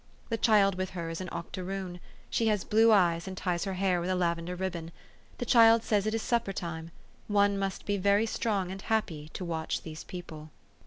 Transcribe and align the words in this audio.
The 0.29 0.37
child 0.37 0.73
with 0.79 0.89
her 0.97 1.11
is 1.11 1.21
an 1.21 1.29
octoroon. 1.31 1.99
She 2.31 2.47
has 2.47 2.63
blue 2.63 2.91
eyes, 2.91 3.27
and 3.27 3.37
ties 3.37 3.65
her 3.65 3.75
hair 3.75 4.01
with 4.01 4.09
a 4.09 4.15
lavender 4.15 4.55
ribbon. 4.55 4.89
The 5.37 5.45
child 5.45 5.83
says 5.83 6.07
it 6.07 6.15
is 6.15 6.23
supper 6.23 6.53
time. 6.53 6.89
One 7.27 7.55
must 7.55 7.85
be 7.85 7.97
very 7.97 8.25
strong 8.25 8.71
and 8.71 8.81
happy 8.81 9.29
to 9.33 9.45
watch 9.45 9.83
these 9.83 10.03
people. 10.03 10.49